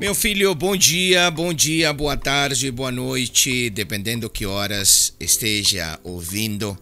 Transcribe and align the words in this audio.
Meu 0.00 0.14
filho, 0.14 0.54
bom 0.54 0.76
dia, 0.76 1.28
bom 1.28 1.52
dia, 1.52 1.92
boa 1.92 2.16
tarde, 2.16 2.70
boa 2.70 2.92
noite, 2.92 3.68
dependendo 3.68 4.30
que 4.30 4.46
horas 4.46 5.12
esteja 5.18 5.98
ouvindo. 6.04 6.78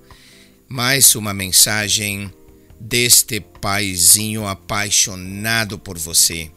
Mais 0.69 1.15
uma 1.15 1.33
mensagem 1.33 2.30
deste 2.79 3.41
paizinho 3.41 4.47
apaixonado 4.47 5.79
por 5.79 5.97
você, 5.97 6.51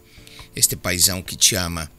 este 0.54 0.76
paizão 0.76 1.22
que 1.22 1.38
te 1.38 1.55
ama. 1.55 1.90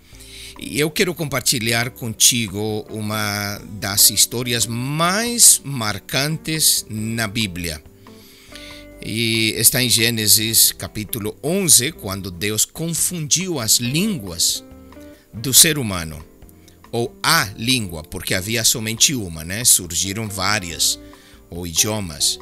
E 0.60 0.78
eu 0.78 0.90
quero 0.90 1.14
compartilhar 1.14 1.88
contigo 1.88 2.84
uma 2.90 3.58
das 3.80 4.10
histórias 4.10 4.66
mais 4.66 5.58
marcantes 5.64 6.84
na 6.90 7.26
Bíblia. 7.26 7.82
E 9.02 9.54
está 9.56 9.82
em 9.82 9.88
Gênesis 9.88 10.72
capítulo 10.72 11.34
11, 11.42 11.92
quando 11.92 12.30
Deus 12.30 12.66
confundiu 12.66 13.58
as 13.58 13.76
línguas 13.76 14.62
do 15.32 15.54
ser 15.54 15.78
humano, 15.78 16.22
ou 16.92 17.16
a 17.22 17.48
língua, 17.56 18.02
porque 18.02 18.34
havia 18.34 18.62
somente 18.62 19.14
uma, 19.14 19.42
né? 19.42 19.64
Surgiram 19.64 20.28
várias, 20.28 20.98
ou 21.48 21.66
idiomas. 21.66 22.38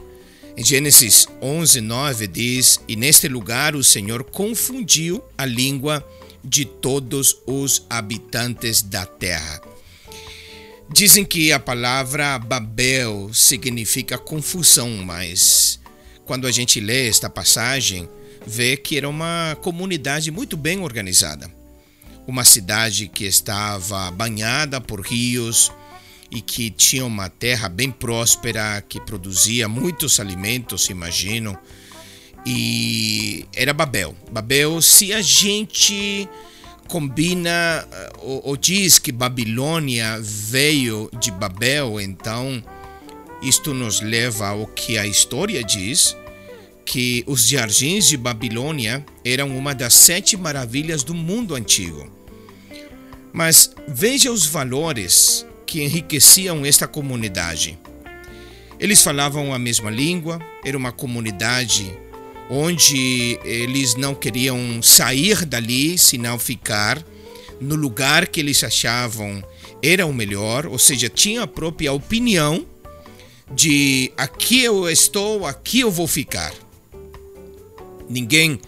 Em 0.56 0.64
Gênesis 0.64 1.28
11, 1.40 1.80
9 1.80 2.26
diz: 2.26 2.80
E 2.88 2.96
neste 2.96 3.28
lugar 3.28 3.76
o 3.76 3.84
Senhor 3.84 4.24
confundiu 4.24 5.22
a 5.36 5.46
língua 5.46 6.04
de 6.42 6.64
todos 6.64 7.36
os 7.46 7.86
habitantes 7.88 8.82
da 8.82 9.06
terra. 9.06 9.62
Dizem 10.92 11.24
que 11.24 11.52
a 11.52 11.60
palavra 11.60 12.36
Babel 12.38 13.30
significa 13.32 14.18
confusão, 14.18 14.96
mas 15.04 15.77
quando 16.28 16.46
a 16.46 16.52
gente 16.52 16.78
lê 16.78 17.08
esta 17.08 17.30
passagem, 17.30 18.06
vê 18.46 18.76
que 18.76 18.98
era 18.98 19.08
uma 19.08 19.56
comunidade 19.62 20.30
muito 20.30 20.58
bem 20.58 20.78
organizada. 20.78 21.50
Uma 22.26 22.44
cidade 22.44 23.08
que 23.08 23.24
estava 23.24 24.10
banhada 24.10 24.78
por 24.78 25.00
rios 25.00 25.72
e 26.30 26.42
que 26.42 26.68
tinha 26.70 27.06
uma 27.06 27.30
terra 27.30 27.66
bem 27.66 27.90
próspera, 27.90 28.84
que 28.86 29.00
produzia 29.00 29.66
muitos 29.66 30.20
alimentos, 30.20 30.90
imagino. 30.90 31.58
E 32.44 33.46
era 33.54 33.72
Babel. 33.72 34.14
Babel, 34.30 34.82
se 34.82 35.14
a 35.14 35.22
gente 35.22 36.28
combina 36.88 37.88
ou, 38.18 38.48
ou 38.48 38.56
diz 38.56 38.98
que 38.98 39.10
Babilônia 39.10 40.18
veio 40.20 41.10
de 41.18 41.30
Babel, 41.30 41.98
então 41.98 42.62
isto 43.42 43.72
nos 43.72 44.00
leva 44.00 44.48
ao 44.48 44.66
que 44.66 44.98
a 44.98 45.06
história 45.06 45.62
diz, 45.62 46.16
que 46.84 47.22
os 47.26 47.46
jardins 47.46 48.08
de 48.08 48.16
Babilônia 48.16 49.04
eram 49.24 49.56
uma 49.56 49.74
das 49.74 49.92
sete 49.92 50.36
maravilhas 50.36 51.02
do 51.02 51.12
mundo 51.12 51.54
antigo. 51.54 52.10
Mas 53.32 53.70
veja 53.86 54.32
os 54.32 54.46
valores 54.46 55.46
que 55.66 55.82
enriqueciam 55.82 56.64
esta 56.64 56.88
comunidade. 56.88 57.78
Eles 58.80 59.02
falavam 59.02 59.52
a 59.52 59.58
mesma 59.58 59.90
língua, 59.90 60.38
era 60.64 60.78
uma 60.78 60.90
comunidade 60.90 61.94
onde 62.48 63.38
eles 63.44 63.94
não 63.94 64.14
queriam 64.14 64.80
sair 64.80 65.44
dali, 65.44 65.98
senão 65.98 66.38
ficar 66.38 67.04
no 67.60 67.74
lugar 67.74 68.28
que 68.28 68.40
eles 68.40 68.64
achavam 68.64 69.44
era 69.82 70.06
o 70.06 70.12
melhor, 70.12 70.66
ou 70.66 70.78
seja, 70.78 71.08
tinha 71.08 71.42
a 71.42 71.46
própria 71.46 71.92
opinião 71.92 72.66
de 73.50 74.12
aqui 74.16 74.62
eu 74.62 74.88
estou, 74.88 75.46
aqui 75.46 75.80
eu 75.80 75.90
vou 75.90 76.06
ficar. 76.06 76.52
Ninguém 78.08 78.60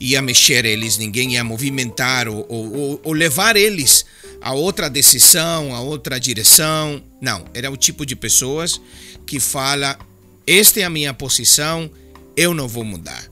ia 0.00 0.22
mexer 0.22 0.64
eles, 0.64 0.96
ninguém 0.96 1.34
ia 1.34 1.44
movimentar 1.44 2.28
ou, 2.28 2.46
ou, 2.48 3.00
ou 3.02 3.12
levar 3.12 3.56
eles 3.56 4.04
a 4.40 4.52
outra 4.52 4.88
decisão, 4.88 5.74
a 5.74 5.80
outra 5.80 6.18
direção. 6.18 7.02
Não, 7.20 7.44
era 7.52 7.70
o 7.70 7.76
tipo 7.76 8.06
de 8.06 8.14
pessoas 8.14 8.80
que 9.26 9.40
fala: 9.40 9.98
esta 10.46 10.80
é 10.80 10.84
a 10.84 10.90
minha 10.90 11.12
posição, 11.12 11.90
eu 12.36 12.54
não 12.54 12.68
vou 12.68 12.84
mudar. 12.84 13.28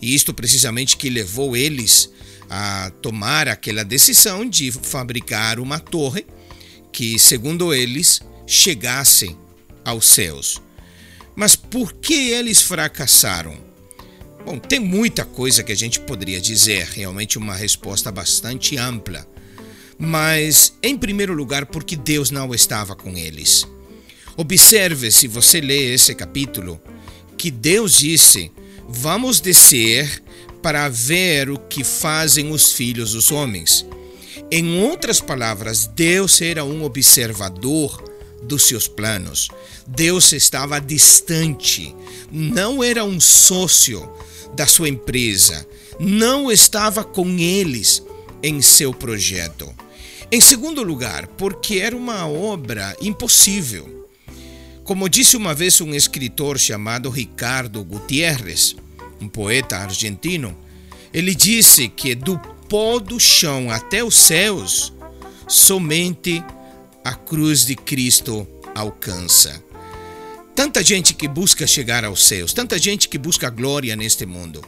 E 0.00 0.14
isto 0.14 0.32
precisamente 0.32 0.96
que 0.96 1.10
levou 1.10 1.56
eles 1.56 2.10
a 2.50 2.90
tomar 3.02 3.48
aquela 3.48 3.84
decisão 3.84 4.48
de 4.48 4.72
fabricar 4.72 5.60
uma 5.60 5.78
torre 5.78 6.24
que, 6.92 7.18
segundo 7.18 7.74
eles, 7.74 8.20
chegasse 8.46 9.36
aos 9.88 10.06
céus. 10.06 10.60
Mas 11.34 11.54
por 11.54 11.92
que 11.92 12.30
eles 12.30 12.62
fracassaram? 12.62 13.56
Bom, 14.44 14.58
tem 14.58 14.80
muita 14.80 15.24
coisa 15.24 15.62
que 15.62 15.72
a 15.72 15.76
gente 15.76 16.00
poderia 16.00 16.40
dizer, 16.40 16.86
realmente 16.86 17.38
uma 17.38 17.54
resposta 17.54 18.10
bastante 18.10 18.76
ampla. 18.76 19.26
Mas, 19.98 20.72
em 20.82 20.96
primeiro 20.96 21.34
lugar, 21.34 21.66
porque 21.66 21.96
Deus 21.96 22.30
não 22.30 22.54
estava 22.54 22.94
com 22.96 23.16
eles. 23.16 23.66
Observe, 24.36 25.10
se 25.10 25.26
você 25.26 25.60
lê 25.60 25.92
esse 25.92 26.14
capítulo, 26.14 26.80
que 27.36 27.50
Deus 27.50 27.98
disse: 27.98 28.52
Vamos 28.88 29.40
descer 29.40 30.22
para 30.62 30.88
ver 30.88 31.50
o 31.50 31.58
que 31.58 31.84
fazem 31.84 32.50
os 32.50 32.72
filhos 32.72 33.12
dos 33.12 33.30
homens. 33.30 33.84
Em 34.50 34.80
outras 34.80 35.20
palavras, 35.20 35.86
Deus 35.86 36.40
era 36.40 36.64
um 36.64 36.84
observador 36.84 38.07
dos 38.42 38.64
seus 38.64 38.88
planos. 38.88 39.48
Deus 39.86 40.32
estava 40.32 40.80
distante, 40.80 41.94
não 42.30 42.82
era 42.82 43.04
um 43.04 43.20
sócio 43.20 44.10
da 44.54 44.66
sua 44.66 44.88
empresa, 44.88 45.66
não 45.98 46.50
estava 46.50 47.04
com 47.04 47.26
eles 47.38 48.02
em 48.42 48.62
seu 48.62 48.92
projeto. 48.92 49.72
Em 50.30 50.40
segundo 50.40 50.82
lugar, 50.82 51.26
porque 51.26 51.78
era 51.78 51.96
uma 51.96 52.26
obra 52.28 52.94
impossível. 53.00 54.06
Como 54.84 55.08
disse 55.08 55.36
uma 55.36 55.54
vez 55.54 55.80
um 55.80 55.94
escritor 55.94 56.58
chamado 56.58 57.10
Ricardo 57.10 57.82
Gutierrez, 57.82 58.76
um 59.20 59.28
poeta 59.28 59.76
argentino, 59.76 60.56
ele 61.12 61.34
disse 61.34 61.88
que 61.88 62.14
do 62.14 62.38
pó 62.68 62.98
do 62.98 63.18
chão 63.18 63.70
até 63.70 64.04
os 64.04 64.14
céus, 64.14 64.92
somente 65.46 66.42
a 67.08 67.14
cruz 67.14 67.64
de 67.64 67.74
Cristo 67.74 68.46
alcança. 68.74 69.64
Tanta 70.58 70.82
gente 70.82 71.14
que 71.14 71.28
busca 71.28 71.68
chegar 71.68 72.04
aos 72.04 72.24
céus, 72.24 72.52
tanta 72.52 72.76
gente 72.80 73.08
que 73.08 73.16
busca 73.16 73.48
glória 73.48 73.94
neste 73.94 74.26
mundo, 74.26 74.60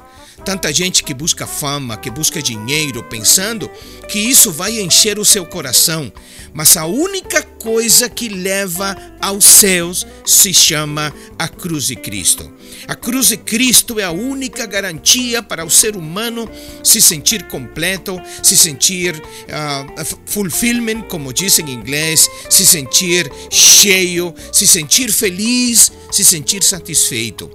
tanta 0.45 0.73
gente 0.73 1.03
que 1.03 1.13
busca 1.13 1.49
fama, 1.49 1.97
que 1.97 2.09
busca 2.09 2.41
dinheiro, 2.41 3.03
pensando 3.03 3.69
que 4.09 4.21
isso 4.21 4.53
vai 4.53 4.79
encher 4.79 5.19
o 5.19 5.25
seu 5.25 5.45
coração, 5.45 6.13
mas 6.55 6.77
a 6.77 6.87
única 6.87 7.43
coisa 7.43 8.09
que 8.09 8.29
leva 8.29 8.97
aos 9.21 9.45
céus 9.45 10.07
se 10.25 10.55
chama 10.55 11.13
a 11.37 11.49
cruz 11.49 11.89
de 11.89 11.97
Cristo. 11.97 12.49
A 12.87 12.95
cruz 12.95 13.29
de 13.29 13.37
Cristo 13.37 14.01
é 14.01 14.05
a 14.05 14.11
única 14.11 14.67
garantia 14.67 15.43
para 15.43 15.65
o 15.65 15.71
ser 15.71 15.97
humano 15.97 16.49
se 16.83 17.01
sentir 17.01 17.45
completo, 17.45 18.21
se 18.43 18.57
sentir 18.57 19.15
uh, 19.17 20.05
fulfillment, 20.27 21.03
como 21.03 21.33
dizem 21.33 21.69
em 21.69 21.75
inglês, 21.75 22.29
se 22.49 22.65
sentir 22.65 23.31
cheio, 23.51 24.35
se 24.53 24.67
sentir 24.67 25.13
feliz, 25.13 25.80
se 26.11 26.25
sentir 26.25 26.63
satisfeito. 26.63 27.51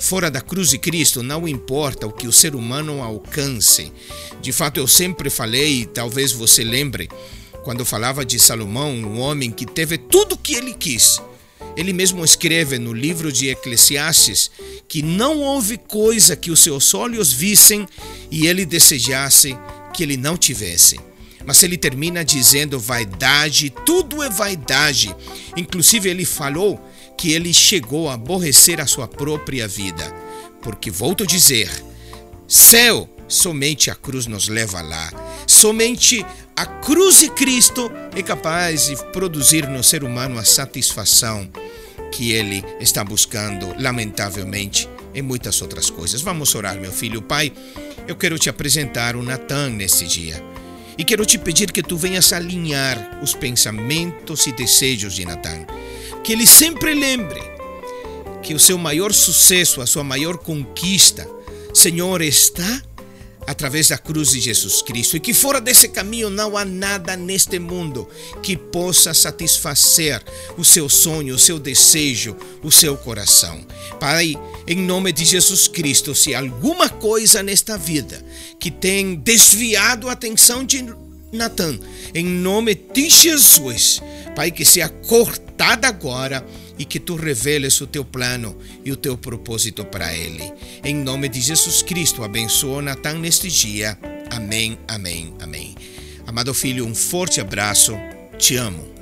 Fora 0.00 0.30
da 0.30 0.40
cruz 0.40 0.70
de 0.70 0.78
Cristo, 0.78 1.22
não 1.22 1.46
importa 1.46 2.06
o 2.06 2.12
que 2.12 2.26
o 2.26 2.32
ser 2.32 2.54
humano 2.54 3.02
alcance. 3.02 3.92
De 4.40 4.50
fato, 4.50 4.78
eu 4.78 4.88
sempre 4.88 5.28
falei, 5.28 5.84
talvez 5.86 6.32
você 6.32 6.64
lembre, 6.64 7.08
quando 7.62 7.84
falava 7.84 8.24
de 8.24 8.40
Salomão, 8.40 8.90
um 8.92 9.20
homem 9.20 9.50
que 9.50 9.66
teve 9.66 9.98
tudo 9.98 10.34
o 10.34 10.38
que 10.38 10.54
ele 10.54 10.72
quis. 10.72 11.20
Ele 11.76 11.92
mesmo 11.92 12.24
escreve 12.24 12.78
no 12.78 12.92
livro 12.92 13.30
de 13.30 13.48
Eclesiastes 13.48 14.50
que 14.88 15.02
não 15.02 15.38
houve 15.38 15.78
coisa 15.78 16.34
que 16.34 16.50
os 16.50 16.60
seus 16.60 16.94
olhos 16.94 17.32
vissem 17.32 17.86
e 18.30 18.46
ele 18.46 18.64
desejasse 18.64 19.56
que 19.94 20.02
ele 20.02 20.16
não 20.16 20.36
tivesse. 20.36 20.98
Mas 21.46 21.62
ele 21.62 21.76
termina 21.76 22.24
dizendo 22.24 22.78
vaidade, 22.78 23.70
tudo 23.84 24.22
é 24.22 24.28
vaidade. 24.28 25.14
Inclusive 25.56 26.08
ele 26.08 26.24
falou 26.24 26.80
que 27.20 27.32
ele 27.32 27.52
chegou 27.52 28.08
a 28.08 28.14
aborrecer 28.14 28.80
a 28.80 28.86
sua 28.86 29.06
própria 29.06 29.68
vida. 29.68 30.10
Porque 30.62 30.90
volto 30.90 31.24
a 31.24 31.26
dizer, 31.26 31.70
céu, 32.48 33.06
somente 33.28 33.90
a 33.90 33.94
cruz 33.94 34.26
nos 34.26 34.48
leva 34.48 34.80
lá. 34.80 35.12
Somente 35.46 36.24
a 36.56 36.64
cruz 36.64 37.20
de 37.20 37.28
Cristo 37.28 37.92
é 38.16 38.22
capaz 38.22 38.86
de 38.86 38.96
produzir 39.12 39.68
no 39.68 39.84
ser 39.84 40.02
humano 40.02 40.38
a 40.38 40.44
satisfação 40.46 41.46
que 42.10 42.32
ele 42.32 42.64
está 42.80 43.04
buscando, 43.04 43.74
lamentavelmente, 43.78 44.88
em 45.14 45.20
muitas 45.20 45.60
outras 45.60 45.90
coisas. 45.90 46.22
Vamos 46.22 46.54
orar, 46.54 46.80
meu 46.80 46.90
filho. 46.90 47.20
Pai, 47.20 47.52
eu 48.08 48.16
quero 48.16 48.38
te 48.38 48.48
apresentar 48.48 49.14
o 49.14 49.22
Natan 49.22 49.68
nesse 49.68 50.06
dia. 50.06 50.42
E 50.96 51.04
quero 51.04 51.26
te 51.26 51.36
pedir 51.36 51.70
que 51.70 51.82
tu 51.82 51.98
venhas 51.98 52.32
alinhar 52.32 53.20
os 53.22 53.34
pensamentos 53.34 54.46
e 54.46 54.52
desejos 54.52 55.14
de 55.14 55.26
Natan. 55.26 55.66
Que 56.24 56.32
ele 56.32 56.46
sempre 56.46 56.94
lembre 56.94 57.40
que 58.42 58.54
o 58.54 58.58
seu 58.58 58.78
maior 58.78 59.12
sucesso, 59.12 59.80
a 59.80 59.86
sua 59.86 60.04
maior 60.04 60.38
conquista, 60.38 61.28
Senhor, 61.74 62.20
está 62.22 62.82
através 63.46 63.88
da 63.88 63.98
cruz 63.98 64.30
de 64.30 64.40
Jesus 64.40 64.82
Cristo 64.82 65.16
e 65.16 65.20
que 65.20 65.34
fora 65.34 65.60
desse 65.60 65.88
caminho 65.88 66.30
não 66.30 66.56
há 66.56 66.64
nada 66.64 67.16
neste 67.16 67.58
mundo 67.58 68.08
que 68.42 68.56
possa 68.56 69.12
satisfazer 69.12 70.22
o 70.56 70.64
seu 70.64 70.88
sonho, 70.88 71.34
o 71.34 71.38
seu 71.38 71.58
desejo, 71.58 72.36
o 72.62 72.70
seu 72.70 72.96
coração. 72.96 73.66
Pai, 73.98 74.36
em 74.66 74.76
nome 74.76 75.12
de 75.12 75.24
Jesus 75.24 75.66
Cristo, 75.66 76.14
se 76.14 76.34
alguma 76.34 76.88
coisa 76.88 77.42
nesta 77.42 77.76
vida 77.76 78.24
que 78.58 78.70
tem 78.70 79.16
desviado 79.16 80.08
a 80.08 80.12
atenção 80.12 80.64
de 80.64 80.84
Natan, 81.32 81.78
em 82.14 82.24
nome 82.24 82.74
de 82.74 83.08
Jesus, 83.08 84.00
Pai, 84.34 84.50
que 84.50 84.64
seja 84.64 84.88
cortada 84.88 85.88
agora 85.88 86.44
e 86.78 86.84
que 86.84 86.98
tu 86.98 87.16
reveles 87.16 87.80
o 87.80 87.86
teu 87.86 88.04
plano 88.04 88.56
e 88.84 88.90
o 88.90 88.96
teu 88.96 89.16
propósito 89.16 89.84
para 89.84 90.14
ele. 90.14 90.52
Em 90.84 90.94
nome 90.94 91.28
de 91.28 91.40
Jesus 91.40 91.82
Cristo, 91.82 92.24
abençoa 92.24 92.80
Natan 92.80 93.18
neste 93.18 93.48
dia. 93.48 93.98
Amém, 94.30 94.78
amém, 94.88 95.34
amém. 95.40 95.74
Amado 96.26 96.54
filho, 96.54 96.86
um 96.86 96.94
forte 96.94 97.40
abraço. 97.40 97.94
Te 98.38 98.56
amo. 98.56 98.99